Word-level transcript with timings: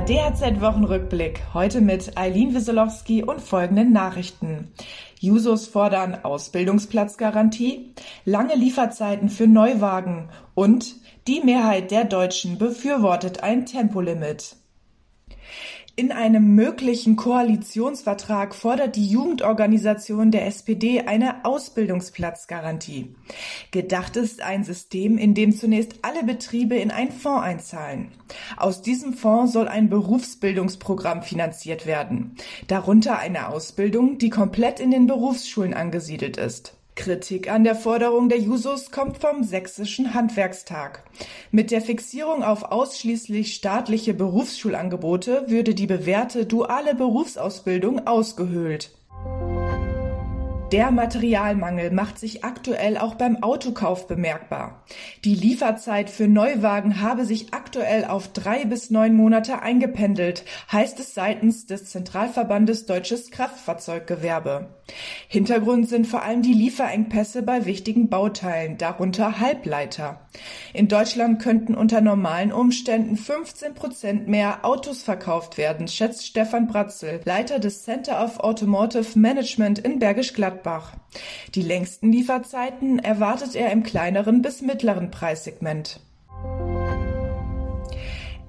Der 0.00 0.30
DHZ-Wochenrückblick. 0.30 1.42
Heute 1.52 1.82
mit 1.82 2.16
Eileen 2.16 2.54
Wieselowski 2.54 3.22
und 3.22 3.42
folgenden 3.42 3.92
Nachrichten. 3.92 4.72
Jusos 5.18 5.66
fordern 5.66 6.14
Ausbildungsplatzgarantie, 6.22 7.92
lange 8.24 8.54
Lieferzeiten 8.54 9.28
für 9.28 9.46
Neuwagen 9.46 10.30
und 10.54 10.96
die 11.28 11.42
Mehrheit 11.42 11.90
der 11.90 12.06
Deutschen 12.06 12.56
befürwortet 12.56 13.42
ein 13.42 13.66
Tempolimit. 13.66 14.56
In 15.96 16.12
einem 16.12 16.54
möglichen 16.54 17.16
Koalitionsvertrag 17.16 18.54
fordert 18.54 18.96
die 18.96 19.06
Jugendorganisation 19.06 20.30
der 20.30 20.46
SPD 20.46 21.02
eine 21.02 21.44
Ausbildungsplatzgarantie. 21.44 23.14
Gedacht 23.70 24.16
ist 24.16 24.40
ein 24.40 24.64
System, 24.64 25.18
in 25.18 25.34
dem 25.34 25.54
zunächst 25.54 25.96
alle 26.02 26.24
Betriebe 26.24 26.76
in 26.76 26.90
einen 26.90 27.12
Fonds 27.12 27.42
einzahlen. 27.42 28.12
Aus 28.56 28.80
diesem 28.80 29.12
Fonds 29.12 29.52
soll 29.52 29.68
ein 29.68 29.90
Berufsbildungsprogramm 29.90 31.22
finanziert 31.22 31.84
werden, 31.84 32.36
darunter 32.66 33.18
eine 33.18 33.48
Ausbildung, 33.48 34.16
die 34.16 34.30
komplett 34.30 34.80
in 34.80 34.90
den 34.90 35.06
Berufsschulen 35.06 35.74
angesiedelt 35.74 36.38
ist. 36.38 36.79
Kritik 37.00 37.50
an 37.50 37.64
der 37.64 37.74
Forderung 37.74 38.28
der 38.28 38.38
Jusos 38.38 38.90
kommt 38.90 39.16
vom 39.16 39.42
Sächsischen 39.42 40.12
Handwerkstag. 40.12 41.02
Mit 41.50 41.70
der 41.70 41.80
Fixierung 41.80 42.44
auf 42.44 42.64
ausschließlich 42.64 43.54
staatliche 43.54 44.12
Berufsschulangebote 44.12 45.44
würde 45.46 45.74
die 45.74 45.86
bewährte 45.86 46.44
duale 46.44 46.94
Berufsausbildung 46.94 48.06
ausgehöhlt. 48.06 48.90
Der 50.72 50.90
Materialmangel 50.92 51.90
macht 51.90 52.18
sich 52.18 52.44
aktuell 52.44 52.98
auch 52.98 53.14
beim 53.14 53.42
Autokauf 53.42 54.06
bemerkbar. 54.06 54.84
Die 55.24 55.34
Lieferzeit 55.34 56.10
für 56.10 56.28
Neuwagen 56.28 57.00
habe 57.00 57.24
sich 57.24 57.52
aktuell 57.70 58.04
auf 58.04 58.32
drei 58.32 58.64
bis 58.64 58.90
neun 58.90 59.14
Monate 59.14 59.62
eingependelt, 59.62 60.44
heißt 60.72 60.98
es 60.98 61.14
seitens 61.14 61.66
des 61.66 61.84
Zentralverbandes 61.84 62.84
Deutsches 62.84 63.30
Kraftfahrzeuggewerbe. 63.30 64.74
Hintergrund 65.28 65.88
sind 65.88 66.08
vor 66.08 66.24
allem 66.24 66.42
die 66.42 66.52
Lieferengpässe 66.52 67.42
bei 67.42 67.66
wichtigen 67.66 68.08
Bauteilen, 68.08 68.76
darunter 68.76 69.38
Halbleiter. 69.38 70.26
In 70.74 70.88
Deutschland 70.88 71.40
könnten 71.40 71.76
unter 71.76 72.00
normalen 72.00 72.50
Umständen 72.50 73.16
15 73.16 73.74
Prozent 73.74 74.26
mehr 74.26 74.64
Autos 74.64 75.04
verkauft 75.04 75.56
werden, 75.56 75.86
schätzt 75.86 76.26
Stefan 76.26 76.66
Bratzel, 76.66 77.20
Leiter 77.24 77.60
des 77.60 77.84
Center 77.84 78.24
of 78.24 78.40
Automotive 78.40 79.16
Management 79.16 79.78
in 79.78 80.00
Bergisch 80.00 80.32
Gladbach. 80.32 80.94
Die 81.54 81.62
längsten 81.62 82.10
Lieferzeiten 82.10 82.98
erwartet 82.98 83.54
er 83.54 83.70
im 83.70 83.84
kleineren 83.84 84.42
bis 84.42 84.60
mittleren 84.60 85.12
Preissegment. 85.12 86.00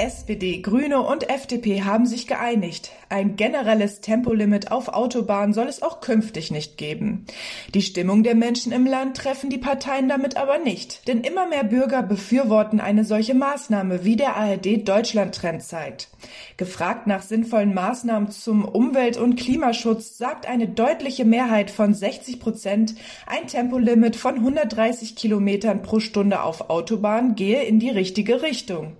SPD, 0.02 0.62
Grüne 0.62 1.02
und 1.02 1.30
FDP 1.30 1.84
haben 1.84 2.08
sich 2.08 2.26
geeinigt. 2.26 2.90
Ein 3.10 3.36
generelles 3.36 4.02
Tempolimit 4.02 4.72
auf 4.72 4.88
Autobahnen 4.88 5.54
soll 5.54 5.68
es 5.68 5.84
auch 5.84 6.02
künftig 6.02 6.50
nicht 6.50 6.76
geben. 6.80 7.28
Die 7.76 7.84
Stimmung 7.84 8.24
der 8.24 8.34
Menschen 8.34 8.72
im 8.72 8.88
Land 8.88 9.18
treffen 9.18 9.52
die 9.52 9.60
Parteien 9.60 10.10
damit 10.10 10.38
aber 10.38 10.58
nicht, 10.58 11.08
denn 11.08 11.22
immer 11.22 11.48
mehr 11.48 11.64
Bürger 11.64 12.02
befürworten 12.02 12.80
eine 12.80 13.06
solche 13.06 13.36
Maßnahme, 13.36 14.04
wie 14.04 14.16
der 14.16 14.38
ARD 14.38 14.90
Deutschland 14.90 15.36
Trend 15.36 15.62
zeigt. 15.62 16.10
Gefragt 16.58 17.06
nach 17.06 17.22
sinnvollen 17.22 17.76
Maßnahmen 17.76 18.32
zum 18.32 18.66
Umwelt- 18.66 19.18
und 19.18 19.36
Klimaschutz 19.36 20.18
sagt 20.18 20.48
eine 20.48 20.68
deutliche 20.68 21.26
Mehrheit 21.26 21.70
von 21.70 21.94
60 21.94 22.40
Prozent, 22.40 22.96
ein 23.28 23.46
Tempolimit 23.46 24.16
von 24.16 24.34
130 24.38 25.16
Kilometern 25.16 25.84
pro 25.84 26.00
Stunde 26.00 26.42
auf 26.42 26.72
Autobahnen 26.72 27.36
gehe 27.36 27.62
in 27.62 27.78
die 27.78 27.92
richtige 27.92 28.42
Richtung. 28.42 28.98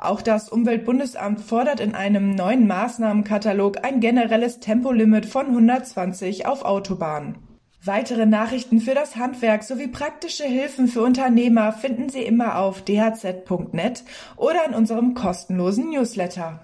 Auch 0.00 0.22
das 0.22 0.48
Umweltbundesamt 0.48 1.42
fordert 1.42 1.78
in 1.78 1.94
einem 1.94 2.34
neuen 2.34 2.66
Maßnahmenkatalog 2.66 3.84
ein 3.84 4.00
generelles 4.00 4.58
Tempolimit 4.58 5.26
von 5.26 5.48
120 5.48 6.46
auf 6.46 6.64
Autobahnen. 6.64 7.36
Weitere 7.84 8.24
Nachrichten 8.24 8.80
für 8.80 8.94
das 8.94 9.16
Handwerk 9.16 9.62
sowie 9.62 9.88
praktische 9.88 10.44
Hilfen 10.44 10.88
für 10.88 11.02
Unternehmer 11.02 11.72
finden 11.72 12.08
Sie 12.08 12.22
immer 12.22 12.58
auf 12.58 12.82
dhz.net 12.82 14.04
oder 14.36 14.66
in 14.66 14.74
unserem 14.74 15.12
kostenlosen 15.12 15.90
Newsletter. 15.90 16.60